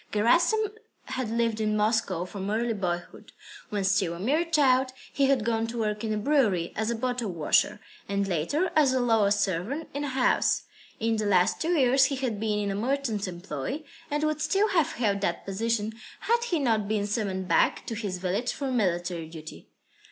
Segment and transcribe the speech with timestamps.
[0.11, 0.71] Gerasim
[1.09, 3.33] had lived in Moscow from early boyhood.
[3.69, 7.29] When still a mere child, he had gone to work in a brewery as bottle
[7.31, 10.63] washer, and later as a lower servant in a house.
[10.99, 14.69] In the last two years he had been in a merchant's employ, and would still
[14.69, 19.29] have held that position, had he not been summoned back to his village for military
[19.29, 19.67] duty.